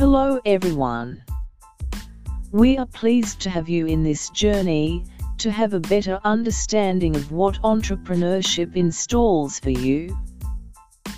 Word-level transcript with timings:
Hello 0.00 0.40
everyone. 0.46 1.22
We 2.52 2.78
are 2.78 2.86
pleased 2.86 3.38
to 3.40 3.50
have 3.50 3.68
you 3.68 3.84
in 3.84 4.02
this 4.02 4.30
journey, 4.30 5.04
to 5.36 5.50
have 5.50 5.74
a 5.74 5.78
better 5.78 6.18
understanding 6.24 7.14
of 7.14 7.30
what 7.32 7.60
entrepreneurship 7.60 8.76
installs 8.76 9.60
for 9.60 9.68
you. 9.68 10.18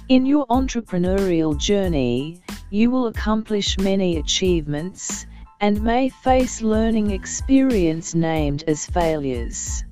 In 0.08 0.26
your 0.26 0.48
entrepreneurial 0.48 1.56
journey, 1.56 2.42
you 2.70 2.90
will 2.90 3.06
accomplish 3.06 3.78
many 3.78 4.16
achievements, 4.16 5.26
and 5.60 5.80
may 5.80 6.08
face 6.08 6.60
learning 6.60 7.12
experience 7.12 8.16
named 8.16 8.64
as 8.66 8.84
failures. 8.84 9.84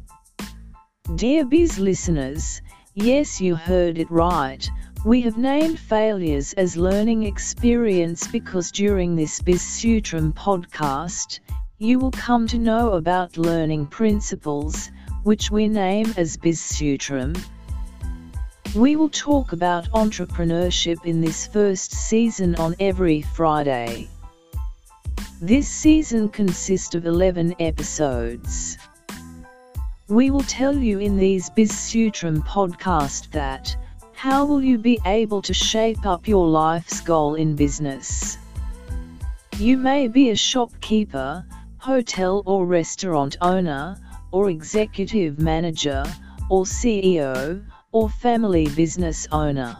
Dear 1.15 1.45
Biz 1.45 1.79
listeners, 1.79 2.61
yes 2.95 3.41
you 3.41 3.55
heard 3.55 3.99
it 3.99 4.11
right, 4.11 4.69
we 5.03 5.23
have 5.23 5.39
named 5.39 5.79
failures 5.79 6.53
as 6.55 6.77
learning 6.77 7.23
experience 7.23 8.27
because 8.27 8.71
during 8.71 9.17
this 9.17 9.41
Biz 9.41 9.63
Sutram 9.63 10.35
podcast, 10.35 11.41
you 11.79 11.99
will 11.99 12.11
come 12.11 12.47
to 12.49 12.59
know 12.59 12.93
about 12.93 13.39
learning 13.39 13.87
principles, 13.87 14.91
which 15.23 15.51
we 15.51 15.69
name 15.69 16.13
as 16.19 16.37
Biz 16.37 16.61
Sutram. 16.61 17.43
We 18.75 18.97
will 18.97 19.09
talk 19.09 19.53
about 19.53 19.91
entrepreneurship 19.93 21.03
in 21.07 21.23
this 21.23 21.47
first 21.47 21.93
season 21.93 22.55
on 22.57 22.75
every 22.79 23.23
Friday. 23.23 24.07
This 25.41 25.67
season 25.67 26.29
consists 26.29 26.95
of 26.95 27.07
11 27.07 27.55
episodes. 27.59 28.77
We 30.09 30.31
will 30.31 30.43
tell 30.43 30.77
you 30.77 30.99
in 30.99 31.17
these 31.17 31.49
Biz 31.49 31.73
Sutram 31.73 32.47
podcast 32.47 33.31
that 33.31 33.75
how 34.21 34.45
will 34.45 34.63
you 34.63 34.77
be 34.77 35.01
able 35.07 35.41
to 35.41 35.55
shape 35.55 36.05
up 36.05 36.29
your 36.29 36.47
life's 36.47 37.01
goal 37.01 37.37
in 37.37 37.57
business? 37.57 38.37
You 39.57 39.79
may 39.79 40.09
be 40.09 40.29
a 40.29 40.37
shopkeeper, 40.37 41.43
hotel 41.79 42.43
or 42.45 42.67
restaurant 42.67 43.39
owner, 43.41 43.97
or 44.31 44.51
executive 44.51 45.39
manager, 45.39 46.05
or 46.51 46.65
CEO, 46.65 47.65
or 47.93 48.11
family 48.11 48.69
business 48.77 49.27
owner. 49.33 49.75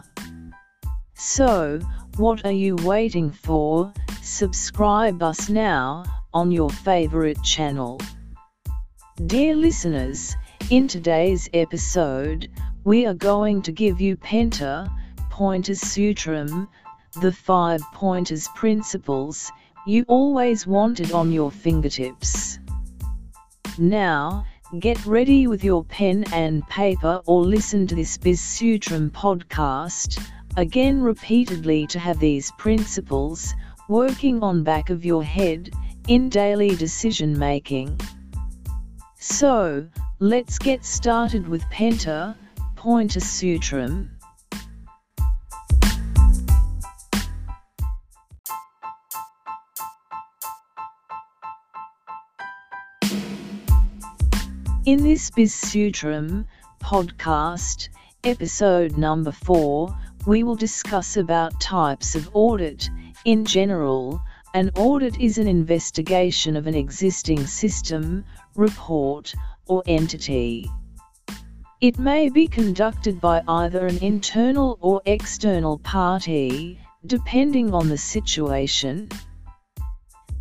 So, 1.13 1.79
what 2.17 2.43
are 2.43 2.51
you 2.65 2.77
waiting 2.77 3.29
for? 3.29 3.93
Subscribe 4.23 5.21
us 5.21 5.49
now 5.49 6.03
on 6.33 6.51
your 6.51 6.71
favorite 6.71 7.43
channel. 7.43 8.01
Dear 9.23 9.55
listeners, 9.55 10.35
in 10.71 10.87
today's 10.87 11.47
episode, 11.53 12.49
we 12.83 13.05
are 13.05 13.13
going 13.13 13.61
to 13.61 13.71
give 13.71 14.01
you 14.01 14.17
Penta, 14.17 14.91
Pointers 15.29 15.81
Sutram, 15.81 16.67
the 17.21 17.31
five 17.31 17.81
pointers 17.93 18.47
principles 18.55 19.51
you 19.85 20.03
always 20.07 20.65
wanted 20.65 21.11
on 21.11 21.31
your 21.31 21.51
fingertips. 21.51 22.59
Now, 23.77 24.45
get 24.79 25.03
ready 25.05 25.47
with 25.47 25.63
your 25.63 25.83
pen 25.83 26.23
and 26.31 26.65
paper 26.67 27.21
or 27.25 27.43
listen 27.43 27.87
to 27.87 27.95
this 27.95 28.17
Biz 28.17 28.39
Sutram 28.39 29.11
podcast, 29.11 30.23
again 30.57 31.01
repeatedly 31.01 31.87
to 31.87 31.99
have 31.99 32.19
these 32.19 32.51
principles 32.57 33.53
working 33.89 34.41
on 34.43 34.63
back 34.63 34.89
of 34.89 35.05
your 35.05 35.23
head 35.23 35.71
in 36.07 36.29
daily 36.29 36.75
decision 36.75 37.37
making. 37.37 37.99
So, 39.19 39.87
let's 40.19 40.57
get 40.57 40.83
started 40.85 41.47
with 41.47 41.63
Penta, 41.65 42.35
Pointer 42.81 43.19
Sutram. 43.19 44.09
In 54.83 55.03
this 55.03 55.29
Biz 55.29 55.53
Sutram 55.53 56.45
podcast, 56.81 57.89
episode 58.23 58.97
number 58.97 59.31
4, 59.31 59.95
we 60.25 60.41
will 60.41 60.55
discuss 60.55 61.17
about 61.17 61.61
types 61.61 62.15
of 62.15 62.31
audit. 62.33 62.89
In 63.25 63.45
general, 63.45 64.19
an 64.55 64.71
audit 64.75 65.19
is 65.19 65.37
an 65.37 65.47
investigation 65.47 66.55
of 66.55 66.65
an 66.65 66.73
existing 66.73 67.45
system, 67.45 68.25
report, 68.55 69.35
or 69.67 69.83
entity. 69.85 70.67
It 71.81 71.97
may 71.97 72.29
be 72.29 72.47
conducted 72.47 73.19
by 73.19 73.41
either 73.47 73.87
an 73.87 73.97
internal 74.03 74.77
or 74.81 75.01
external 75.07 75.79
party, 75.79 76.79
depending 77.07 77.73
on 77.73 77.89
the 77.89 77.97
situation. 77.97 79.09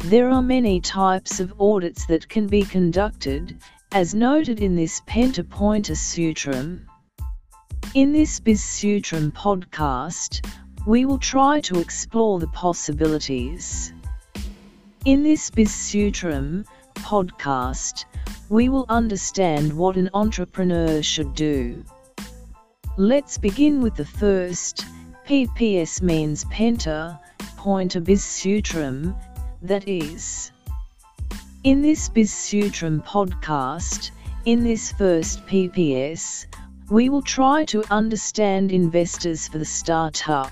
There 0.05 0.29
are 0.29 0.43
many 0.43 0.83
types 0.83 1.41
of 1.41 1.55
audits 1.59 2.05
that 2.09 2.29
can 2.29 2.47
be 2.47 2.61
conducted, 2.63 3.57
as 3.91 4.15
noted 4.15 4.61
in 4.61 4.77
this 4.77 5.01
Penta 5.09 5.43
Pointer 5.49 5.95
Sutram. 5.95 6.85
In 7.95 8.13
this 8.13 8.39
Biz 8.39 8.61
Sutram 8.61 9.33
podcast, 9.33 10.47
we 10.87 11.07
will 11.07 11.19
try 11.19 11.63
to 11.63 11.81
explore 11.81 12.39
the 12.39 12.49
possibilities. 12.49 13.95
In 15.07 15.23
this 15.23 15.49
Biz 15.49 15.71
Sutram 15.71 16.67
podcast, 16.97 18.05
we 18.51 18.69
will 18.69 18.85
understand 18.89 19.73
what 19.73 19.97
an 19.97 20.11
entrepreneur 20.13 21.01
should 21.01 21.37
do. 21.37 21.85
Let's 22.97 23.39
begin 23.39 23.81
with 23.81 23.95
the 23.95 24.05
first. 24.05 24.85
PPS 25.25 26.03
means 26.03 26.45
Penta, 26.47 27.21
Pointer 27.57 28.01
Biz 28.01 28.21
Sutram, 28.21 29.17
that 29.63 29.87
is. 29.87 30.51
In 31.63 31.81
this 31.81 32.09
Biz 32.09 32.33
Sutram 32.33 33.07
podcast, 33.07 34.11
in 34.45 34.65
this 34.65 34.91
first 34.91 35.47
PPS, 35.47 36.47
we 36.91 37.09
will 37.09 37.23
try 37.23 37.65
to 37.67 37.85
understand 37.89 38.73
investors 38.73 39.47
for 39.47 39.59
the 39.59 39.65
startup. 39.65 40.51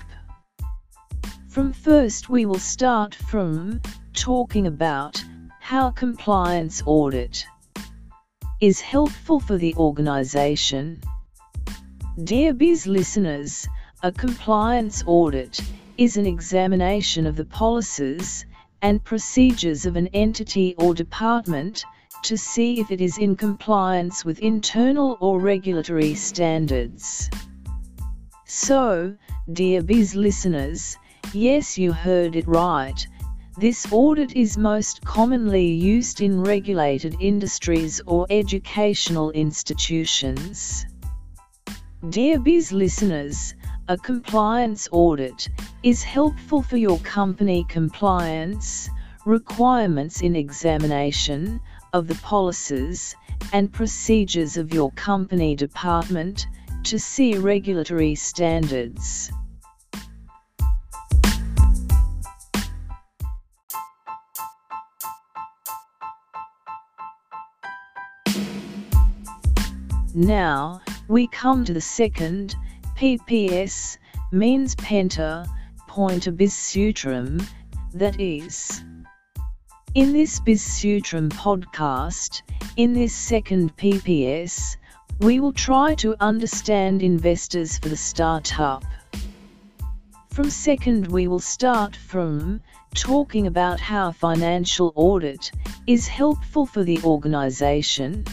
From 1.49 1.73
first 1.73 2.29
we 2.29 2.45
will 2.45 2.59
start 2.59 3.13
from 3.13 3.81
talking 4.13 4.67
about 4.67 5.21
how 5.59 5.91
compliance 5.91 6.81
audit 6.85 7.45
is 8.61 8.81
helpful 8.81 9.39
for 9.39 9.57
the 9.57 9.73
organization. 9.75 11.01
Dear 12.21 12.53
Biz 12.53 12.87
listeners, 12.87 13.65
a 14.03 14.11
compliance 14.11 15.01
audit 15.05 15.61
is 15.97 16.17
an 16.17 16.25
examination 16.25 17.25
of 17.25 17.37
the 17.37 17.45
policies 17.45 18.45
and 18.81 19.03
procedures 19.03 19.85
of 19.85 19.95
an 19.95 20.07
entity 20.07 20.75
or 20.77 20.93
department 20.93 21.85
to 22.23 22.37
see 22.37 22.81
if 22.81 22.91
it 22.91 22.99
is 22.99 23.17
in 23.17 23.37
compliance 23.37 24.25
with 24.25 24.39
internal 24.39 25.17
or 25.21 25.39
regulatory 25.39 26.13
standards. 26.13 27.29
So, 28.45 29.15
dear 29.53 29.81
Biz 29.81 30.15
listeners, 30.15 30.97
yes 31.33 31.77
you 31.77 31.93
heard 31.93 32.35
it 32.35 32.47
right, 32.47 33.07
this 33.59 33.85
audit 33.91 34.37
is 34.37 34.57
most 34.57 35.01
commonly 35.03 35.67
used 35.67 36.21
in 36.21 36.41
regulated 36.41 37.13
industries 37.19 37.99
or 38.05 38.25
educational 38.29 39.31
institutions. 39.31 40.85
Dear 42.07 42.39
Biz 42.39 42.71
listeners, 42.71 43.53
a 43.89 43.97
compliance 43.97 44.87
audit 44.93 45.49
is 45.83 46.03
helpful 46.03 46.61
for 46.61 46.77
your 46.77 46.99
company 46.99 47.65
compliance, 47.67 48.89
requirements 49.25 50.21
in 50.21 50.37
examination 50.37 51.59
of 51.91 52.07
the 52.07 52.15
policies 52.15 53.13
and 53.51 53.73
procedures 53.73 54.55
of 54.55 54.73
your 54.73 54.89
company 54.91 55.53
department 55.53 56.47
to 56.85 56.97
see 56.97 57.37
regulatory 57.37 58.15
standards. 58.15 59.29
Now, 70.15 70.81
we 71.07 71.27
come 71.27 71.63
to 71.65 71.73
the 71.73 71.81
second, 71.81 72.55
PPS, 72.97 73.97
means 74.31 74.75
Penta, 74.75 75.47
Pointer 75.87 76.31
Biz 76.31 76.51
Sutram, 76.51 77.45
that 77.93 78.19
is. 78.19 78.83
In 79.93 80.11
this 80.11 80.39
Biz 80.39 80.63
Sutram 80.63 81.29
podcast, 81.29 82.41
in 82.75 82.93
this 82.93 83.13
second 83.13 83.77
PPS, 83.77 84.77
we 85.19 85.39
will 85.39 85.53
try 85.53 85.93
to 85.95 86.15
understand 86.19 87.03
investors 87.03 87.77
for 87.77 87.89
the 87.89 87.97
startup. 87.97 88.83
From 90.31 90.49
second 90.49 91.07
we 91.07 91.27
will 91.27 91.39
start 91.39 91.95
from 91.95 92.61
talking 92.95 93.45
about 93.45 93.79
how 93.79 94.11
financial 94.11 94.91
audit 94.95 95.51
is 95.85 96.07
helpful 96.07 96.65
for 96.65 96.83
the 96.83 96.99
organization. 97.03 98.25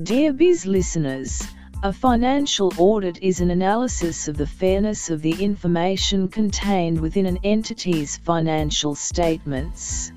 Dear 0.00 0.32
Biz 0.32 0.64
listeners, 0.64 1.42
A 1.82 1.92
financial 1.92 2.72
audit 2.78 3.18
is 3.22 3.40
an 3.40 3.50
analysis 3.50 4.26
of 4.26 4.38
the 4.38 4.46
fairness 4.46 5.10
of 5.10 5.20
the 5.20 5.32
information 5.32 6.28
contained 6.28 6.98
within 6.98 7.26
an 7.26 7.38
entity's 7.44 8.16
financial 8.16 8.94
statements. 8.94 10.10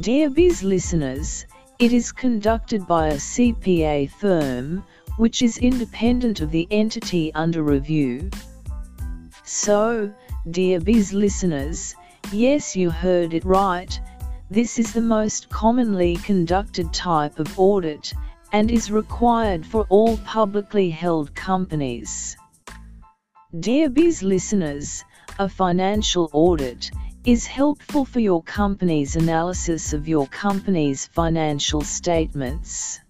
Dear 0.00 0.28
Biz 0.28 0.64
listeners, 0.64 1.46
it 1.78 1.92
is 1.92 2.10
conducted 2.10 2.84
by 2.88 3.06
a 3.06 3.14
CPA 3.14 4.10
firm, 4.10 4.82
which 5.18 5.40
is 5.40 5.58
independent 5.58 6.40
of 6.40 6.50
the 6.50 6.66
entity 6.72 7.32
under 7.34 7.62
review. 7.62 8.28
So, 9.44 10.12
dear 10.50 10.80
Biz 10.80 11.12
listeners, 11.12 11.94
yes 12.32 12.74
you 12.74 12.90
heard 12.90 13.34
it 13.34 13.44
right, 13.44 14.00
this 14.50 14.80
is 14.80 14.92
the 14.94 15.00
most 15.00 15.48
commonly 15.48 16.16
conducted 16.16 16.92
type 16.92 17.38
of 17.38 17.56
audit, 17.56 18.14
and 18.52 18.70
is 18.70 18.90
required 18.90 19.66
for 19.66 19.86
all 19.88 20.16
publicly 20.18 20.90
held 20.90 21.34
companies. 21.34 22.36
Dear 23.58 23.90
Biz 23.90 24.22
listeners, 24.22 25.04
a 25.38 25.48
financial 25.48 26.30
audit 26.32 26.90
is 27.24 27.46
helpful 27.46 28.04
for 28.04 28.20
your 28.20 28.42
company's 28.42 29.16
analysis 29.16 29.92
of 29.92 30.08
your 30.08 30.26
company's 30.28 31.06
financial 31.06 31.82
statements. 31.82 33.00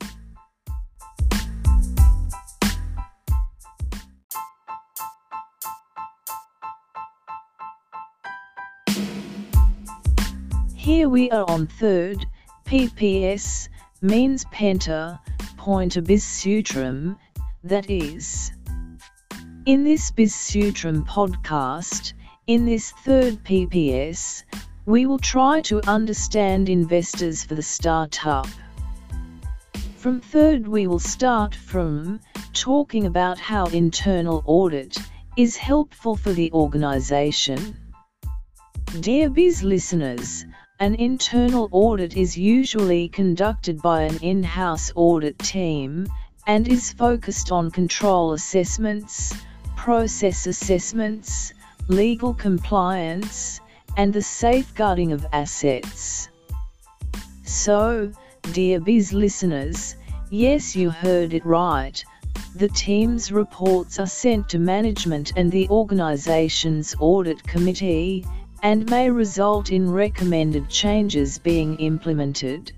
Here 10.75 11.09
we 11.09 11.31
are 11.31 11.49
on 11.49 11.67
third, 11.67 12.25
PPS, 12.65 13.69
means 14.01 14.45
penta, 14.47 15.19
pointer 15.57 16.01
Biz 16.01 16.25
Sutram, 16.25 17.17
that 17.65 17.91
is. 17.91 18.53
In 19.67 19.85
this 19.85 20.11
Biz 20.11 20.33
Sutram 20.33 21.07
podcast, 21.07 22.13
in 22.47 22.65
this 22.65 22.93
third 23.05 23.43
PPS, 23.45 24.45
we 24.87 25.05
will 25.05 25.19
try 25.19 25.61
to 25.63 25.87
understand 25.89 26.69
investors 26.69 27.45
for 27.45 27.55
the 27.55 27.63
startup. 27.63 28.47
From 29.97 30.21
third 30.21 30.69
we 30.69 30.87
will 30.87 31.01
start 31.01 31.55
from 31.55 32.21
talking 32.53 33.05
about 33.05 33.39
how 33.39 33.67
internal 33.67 34.43
audit 34.47 34.97
is 35.37 35.57
helpful 35.57 36.17
for 36.17 36.33
the 36.33 36.51
organization. 36.53 37.77
Dear 39.01 39.29
Biz 39.29 39.63
listeners, 39.63 40.47
an 40.81 40.95
internal 40.95 41.69
audit 41.73 42.17
is 42.17 42.39
usually 42.39 43.09
conducted 43.09 43.83
by 43.83 44.03
an 44.03 44.17
in-house 44.19 44.93
audit 44.95 45.37
team, 45.41 46.07
and 46.47 46.69
is 46.69 46.93
focused 46.93 47.51
on 47.51 47.71
control 47.71 48.33
assessments, 48.33 49.35
process 49.77 50.47
assessments, 50.47 51.53
legal 51.89 52.33
compliance, 52.33 53.61
and 53.97 54.13
the 54.13 54.23
safeguarding 54.23 55.11
of 55.11 55.27
assets. 55.33 56.29
So, 57.45 58.13
dear 58.53 58.79
Biz 58.79 59.13
listeners, 59.13 59.97
yes 60.31 60.77
you 60.77 60.91
heard 60.91 61.35
it 61.35 61.45
right, 61.45 62.05
the 62.55 62.69
team's 62.69 63.33
reports 63.33 63.99
are 63.99 64.07
sent 64.07 64.49
to 64.51 64.59
management 64.59 65.33
and 65.37 65.51
the 65.51 65.69
organization's 65.71 66.95
audit 67.01 67.43
committee, 67.43 68.25
and 68.63 68.89
may 68.91 69.11
result 69.11 69.71
in 69.71 69.91
recommended 69.91 70.69
changes 70.69 71.39
being 71.39 71.77
implemented. 71.77 72.73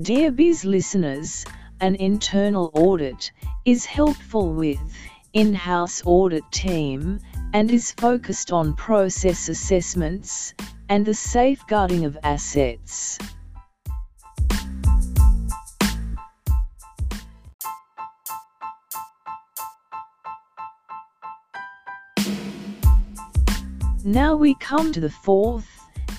Dear 0.00 0.32
Biz 0.32 0.64
listeners, 0.64 1.44
an 1.80 1.94
internal 1.96 2.70
audit 2.74 3.30
is 3.64 3.84
helpful 3.84 4.52
with 4.52 4.80
in-house 5.32 6.02
audit 6.06 6.44
team 6.50 7.18
and 7.52 7.70
is 7.70 7.92
focused 7.92 8.52
on 8.52 8.74
process 8.74 9.48
assessments 9.48 10.54
and 10.88 11.04
the 11.04 11.14
safeguarding 11.14 12.04
of 12.04 12.16
assets. 12.22 13.18
Now 24.06 24.36
we 24.36 24.54
come 24.56 24.92
to 24.92 25.00
the 25.00 25.08
fourth, 25.08 25.66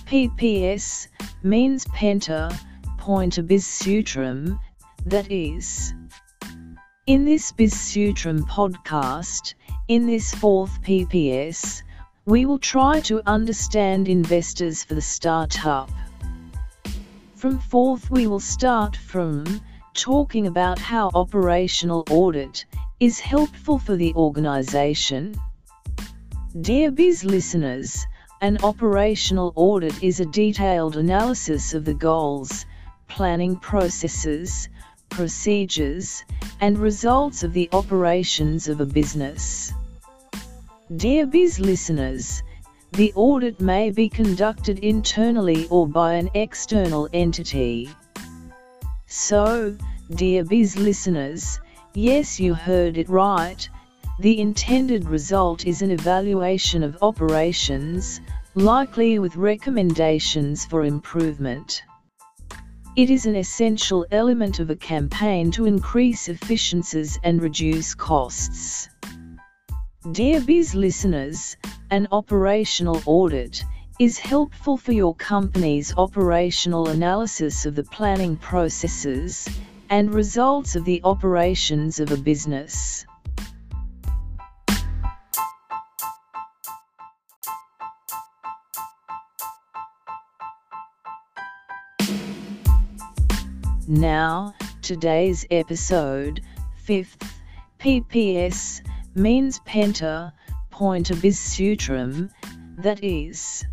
PPS, 0.07 1.07
means 1.43 1.85
penta, 1.85 2.51
pointer 2.97 3.43
Biz 3.43 3.63
Sutram, 3.63 4.59
that 5.05 5.31
is. 5.31 5.93
In 7.05 7.25
this 7.25 7.51
Biz 7.51 7.75
Sutram 7.75 8.39
podcast, 8.49 9.53
in 9.87 10.07
this 10.07 10.33
fourth 10.33 10.81
PPS, 10.81 11.83
we 12.25 12.47
will 12.47 12.57
try 12.57 13.01
to 13.01 13.21
understand 13.29 14.09
investors 14.09 14.83
for 14.83 14.95
the 14.95 15.01
startup. 15.01 15.91
From 17.35 17.59
fourth 17.59 18.09
we 18.09 18.25
will 18.25 18.39
start 18.39 18.95
from 18.95 19.61
talking 19.93 20.47
about 20.47 20.79
how 20.79 21.11
operational 21.13 22.03
audit 22.09 22.65
is 22.99 23.19
helpful 23.19 23.77
for 23.77 23.95
the 23.95 24.11
organization. 24.15 25.35
Dear 26.61 26.89
Biz 26.89 27.25
listeners, 27.25 28.07
an 28.39 28.59
operational 28.63 29.51
audit 29.57 30.01
is 30.01 30.21
a 30.21 30.25
detailed 30.25 30.95
analysis 30.95 31.73
of 31.73 31.83
the 31.83 31.93
goals, 31.93 32.65
planning 33.09 33.57
processes, 33.57 34.69
procedures, 35.09 36.23
and 36.61 36.77
results 36.77 37.43
of 37.43 37.51
the 37.51 37.67
operations 37.73 38.69
of 38.69 38.79
a 38.79 38.85
business. 38.85 39.73
Dear 40.95 41.25
Biz 41.25 41.59
listeners, 41.59 42.41
the 42.93 43.11
audit 43.15 43.59
may 43.59 43.91
be 43.91 44.07
conducted 44.07 44.79
internally 44.79 45.67
or 45.69 45.85
by 45.85 46.13
an 46.13 46.29
external 46.35 47.09
entity. 47.11 47.89
So, 49.07 49.75
dear 50.09 50.45
Biz 50.45 50.77
listeners, 50.77 51.59
yes 51.93 52.39
you 52.39 52.53
heard 52.53 52.97
it 52.97 53.09
right, 53.09 53.67
the 54.17 54.39
intended 54.39 55.09
result 55.09 55.65
is 55.65 55.81
an 55.81 55.91
evaluation 55.91 56.83
of 56.83 56.97
operations, 57.01 58.21
likely 58.53 59.19
with 59.19 59.35
recommendations 59.35 60.63
for 60.65 60.85
improvement. 60.85 61.83
It 62.95 63.09
is 63.09 63.25
an 63.25 63.35
essential 63.35 64.05
element 64.11 64.59
of 64.59 64.69
a 64.69 64.75
campaign 64.77 65.51
to 65.51 65.65
increase 65.65 66.29
efficiencies 66.29 67.19
and 67.23 67.41
reduce 67.41 67.93
costs. 67.93 68.87
Dear 70.13 70.39
Biz 70.39 70.75
listeners, 70.75 71.57
an 71.91 72.07
operational 72.13 73.01
audit 73.05 73.65
is 73.99 74.17
helpful 74.17 74.77
for 74.77 74.93
your 74.93 75.13
company's 75.15 75.93
operational 75.97 76.87
analysis 76.87 77.65
of 77.65 77.75
the 77.75 77.83
planning 77.83 78.37
processes 78.37 79.45
and 79.89 80.13
results 80.13 80.77
of 80.77 80.85
the 80.85 81.01
operations 81.03 81.99
of 81.99 82.13
a 82.13 82.17
business. 82.17 83.05
Now, 93.95 94.53
today's 94.81 95.45
episode, 95.49 96.41
5th, 96.85 97.31
PPS, 97.79 98.85
means 99.15 99.61
penta, 99.61 100.33
pointer 100.69 101.15
Biz 101.15 101.39
Sutram, 101.39 102.29
that 102.77 103.01
is. 103.01 103.63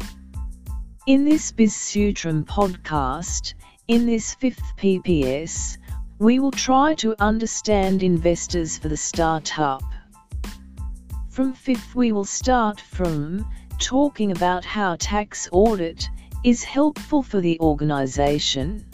In 1.09 1.25
this 1.25 1.51
Biz 1.51 1.73
Sutram 1.73 2.45
podcast, 2.45 3.55
in 3.89 4.07
this 4.07 4.37
5th 4.37 4.63
PPS, 4.79 5.79
we 6.21 6.39
will 6.39 6.53
try 6.53 6.95
to 6.95 7.21
understand 7.21 8.05
investors 8.05 8.79
for 8.79 8.89
the 8.89 8.97
startup. 8.97 9.83
From 11.31 11.53
5th 11.53 11.97
we 11.97 12.13
will 12.13 12.25
start 12.25 12.81
from 12.81 13.45
talking 13.81 14.31
about 14.31 14.65
how 14.65 14.95
tax 15.01 15.49
audit 15.51 16.09
is 16.45 16.63
helpful 16.63 17.25
for 17.25 17.41
the 17.41 17.59
organization. 17.59 18.87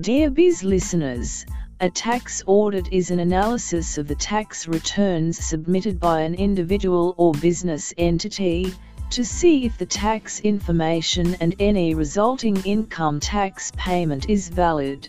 Dear 0.00 0.28
Biz 0.28 0.62
listeners, 0.62 1.46
a 1.80 1.88
tax 1.88 2.42
audit 2.46 2.92
is 2.92 3.10
an 3.10 3.18
analysis 3.18 3.96
of 3.96 4.06
the 4.06 4.14
tax 4.14 4.68
returns 4.68 5.38
submitted 5.38 5.98
by 5.98 6.20
an 6.20 6.34
individual 6.34 7.14
or 7.16 7.32
business 7.32 7.94
entity, 7.96 8.74
to 9.08 9.24
see 9.24 9.64
if 9.64 9.78
the 9.78 9.86
tax 9.86 10.40
information 10.40 11.34
and 11.40 11.54
any 11.58 11.94
resulting 11.94 12.56
income 12.64 13.20
tax 13.20 13.72
payment 13.74 14.28
is 14.28 14.50
valid. 14.50 15.08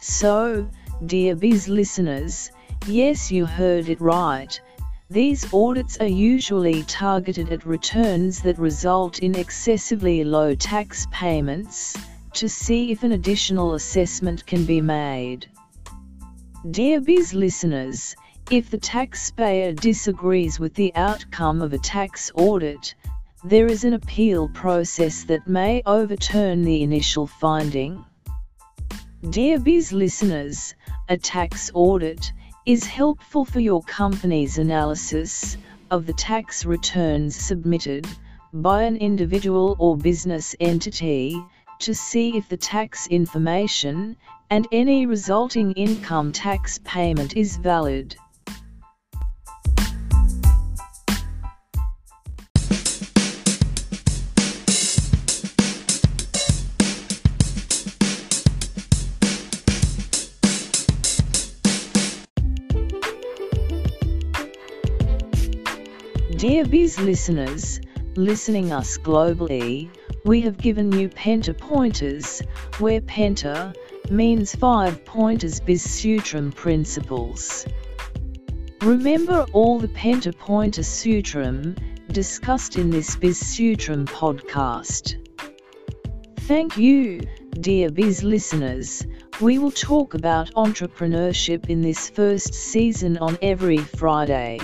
So, 0.00 0.68
dear 1.06 1.36
Biz 1.36 1.68
listeners, 1.68 2.50
yes 2.88 3.30
you 3.30 3.46
heard 3.46 3.88
it 3.88 4.00
right, 4.00 4.60
these 5.10 5.46
audits 5.54 5.96
are 5.98 6.08
usually 6.08 6.82
targeted 6.84 7.52
at 7.52 7.64
returns 7.64 8.42
that 8.42 8.58
result 8.58 9.20
in 9.20 9.36
excessively 9.36 10.24
low 10.24 10.56
tax 10.56 11.06
payments, 11.12 11.96
to 12.34 12.48
see 12.48 12.90
if 12.90 13.02
an 13.02 13.12
additional 13.12 13.74
assessment 13.74 14.46
can 14.46 14.64
be 14.64 14.80
made. 14.80 15.46
Dear 16.70 17.00
Biz 17.00 17.34
listeners, 17.34 18.14
if 18.50 18.70
the 18.70 18.78
taxpayer 18.78 19.72
disagrees 19.72 20.58
with 20.58 20.74
the 20.74 20.92
outcome 20.94 21.62
of 21.62 21.72
a 21.72 21.78
tax 21.78 22.30
audit, 22.34 22.94
there 23.44 23.66
is 23.66 23.84
an 23.84 23.94
appeal 23.94 24.48
process 24.48 25.24
that 25.24 25.48
may 25.48 25.82
overturn 25.86 26.62
the 26.62 26.82
initial 26.82 27.26
finding. 27.26 28.04
Dear 29.30 29.58
Biz 29.58 29.92
listeners, 29.92 30.74
a 31.08 31.16
tax 31.16 31.70
audit 31.74 32.32
is 32.66 32.84
helpful 32.84 33.44
for 33.44 33.60
your 33.60 33.82
company's 33.82 34.58
analysis 34.58 35.56
of 35.90 36.06
the 36.06 36.12
tax 36.12 36.64
returns 36.66 37.34
submitted 37.34 38.06
by 38.52 38.82
an 38.82 38.96
individual 38.96 39.76
or 39.78 39.96
business 39.96 40.54
entity 40.60 41.42
to 41.80 41.94
see 41.94 42.36
if 42.36 42.48
the 42.48 42.56
tax 42.56 43.06
information 43.06 44.16
and 44.50 44.68
any 44.70 45.06
resulting 45.06 45.72
income 45.72 46.30
tax 46.30 46.78
payment 46.84 47.36
is 47.36 47.56
valid. 47.56 48.16
Dear 66.36 66.64
Biz 66.64 66.98
listeners, 67.00 67.80
listening 68.16 68.72
us 68.72 68.96
globally, 68.98 69.90
we 70.24 70.40
have 70.42 70.58
given 70.58 70.92
you 70.92 71.08
Penta 71.08 71.56
pointers, 71.56 72.42
where 72.78 73.00
Penta 73.00 73.74
means 74.10 74.54
five 74.54 75.04
pointers 75.04 75.60
Biz 75.60 75.86
Sutram 75.86 76.54
principles. 76.54 77.66
Remember 78.82 79.46
all 79.52 79.78
the 79.78 79.88
Penta 79.88 80.36
pointer 80.36 80.82
Sutram 80.82 81.76
discussed 82.12 82.76
in 82.76 82.90
this 82.90 83.16
Biz 83.16 83.40
Sutram 83.42 84.06
podcast. 84.06 85.16
Thank 86.40 86.76
you, 86.76 87.20
dear 87.52 87.90
Biz 87.90 88.22
listeners. 88.22 89.06
We 89.40 89.58
will 89.58 89.70
talk 89.70 90.14
about 90.14 90.52
entrepreneurship 90.52 91.70
in 91.70 91.80
this 91.80 92.10
first 92.10 92.52
season 92.52 93.16
on 93.18 93.38
every 93.40 93.78
Friday. 93.78 94.58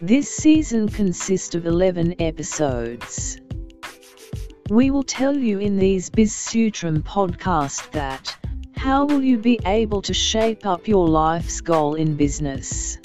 This 0.00 0.28
season 0.28 0.88
consists 0.88 1.54
of 1.54 1.66
11 1.66 2.20
episodes. 2.20 3.40
We 4.70 4.90
will 4.90 5.02
tell 5.02 5.34
you 5.34 5.58
in 5.60 5.78
these 5.78 6.10
Biz 6.10 6.30
Sutram 6.30 7.02
podcast 7.02 7.90
that 7.92 8.36
how 8.76 9.06
will 9.06 9.22
you 9.22 9.38
be 9.38 9.58
able 9.64 10.02
to 10.02 10.12
shape 10.12 10.66
up 10.66 10.86
your 10.86 11.08
life's 11.08 11.62
goal 11.62 11.94
in 11.94 12.16
business? 12.16 12.98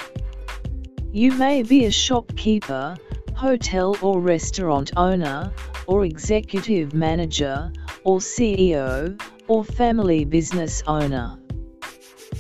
You 1.14 1.32
may 1.32 1.64
be 1.64 1.86
a 1.86 1.92
shopkeeper, 1.92 2.98
hotel 3.34 3.96
or 4.02 4.20
restaurant 4.20 4.92
owner, 4.98 5.54
or 5.88 6.04
executive 6.04 6.94
manager, 6.94 7.72
or 8.04 8.20
CEO, 8.20 9.18
or 9.48 9.64
family 9.64 10.26
business 10.26 10.84
owner. 10.86 11.40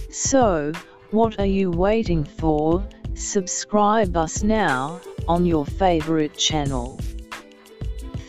So, 0.09 0.73
what 1.11 1.39
are 1.39 1.45
you 1.45 1.71
waiting 1.71 2.25
for? 2.25 2.85
Subscribe 3.13 4.17
us 4.17 4.43
now 4.43 4.99
on 5.29 5.45
your 5.45 5.65
favorite 5.65 6.37
channel. 6.37 6.99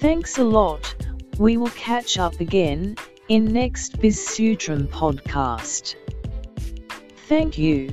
Thanks 0.05 0.37
a 0.37 0.45
lot. 0.45 0.95
We 1.39 1.57
will 1.57 1.71
catch 1.71 2.19
up 2.19 2.39
again 2.39 2.95
in 3.31 3.47
next 3.47 3.99
Biz 4.03 4.19
Sutram 4.19 4.87
podcast. 4.89 5.95
Thank 7.27 7.57
you. 7.57 7.89